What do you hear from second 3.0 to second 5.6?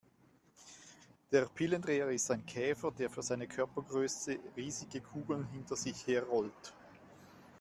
für seine Körpergröße riesige Kugeln